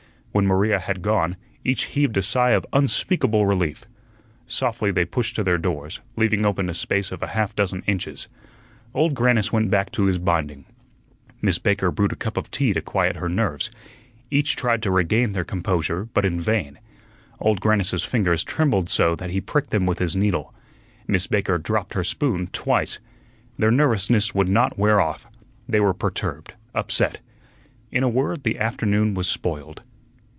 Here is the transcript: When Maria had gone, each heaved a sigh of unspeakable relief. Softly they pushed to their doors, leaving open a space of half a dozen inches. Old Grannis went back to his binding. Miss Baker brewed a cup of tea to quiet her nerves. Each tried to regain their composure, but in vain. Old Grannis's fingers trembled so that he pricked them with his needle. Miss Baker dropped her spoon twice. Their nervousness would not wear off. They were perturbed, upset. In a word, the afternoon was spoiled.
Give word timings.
When 0.33 0.47
Maria 0.47 0.79
had 0.79 1.01
gone, 1.01 1.35
each 1.65 1.83
heaved 1.87 2.15
a 2.15 2.21
sigh 2.23 2.51
of 2.51 2.65
unspeakable 2.71 3.45
relief. 3.45 3.83
Softly 4.47 4.89
they 4.89 5.03
pushed 5.03 5.35
to 5.35 5.43
their 5.43 5.57
doors, 5.57 5.99
leaving 6.15 6.45
open 6.45 6.69
a 6.69 6.73
space 6.73 7.11
of 7.11 7.19
half 7.21 7.51
a 7.51 7.55
dozen 7.55 7.83
inches. 7.85 8.29
Old 8.93 9.13
Grannis 9.13 9.51
went 9.51 9.69
back 9.69 9.91
to 9.91 10.05
his 10.05 10.19
binding. 10.19 10.63
Miss 11.41 11.59
Baker 11.59 11.91
brewed 11.91 12.13
a 12.13 12.15
cup 12.15 12.37
of 12.37 12.49
tea 12.49 12.71
to 12.71 12.79
quiet 12.81 13.17
her 13.17 13.27
nerves. 13.27 13.69
Each 14.29 14.55
tried 14.55 14.81
to 14.83 14.89
regain 14.89 15.33
their 15.33 15.43
composure, 15.43 16.05
but 16.13 16.23
in 16.23 16.39
vain. 16.39 16.79
Old 17.41 17.59
Grannis's 17.59 18.05
fingers 18.05 18.45
trembled 18.45 18.87
so 18.89 19.17
that 19.17 19.31
he 19.31 19.41
pricked 19.41 19.71
them 19.71 19.85
with 19.85 19.99
his 19.99 20.15
needle. 20.15 20.53
Miss 21.07 21.27
Baker 21.27 21.57
dropped 21.57 21.93
her 21.93 22.05
spoon 22.05 22.47
twice. 22.53 22.99
Their 23.59 23.69
nervousness 23.69 24.33
would 24.33 24.47
not 24.47 24.77
wear 24.79 25.01
off. 25.01 25.27
They 25.67 25.81
were 25.81 25.93
perturbed, 25.93 26.53
upset. 26.73 27.19
In 27.91 28.01
a 28.01 28.07
word, 28.09 28.43
the 28.43 28.59
afternoon 28.59 29.13
was 29.13 29.27
spoiled. 29.27 29.83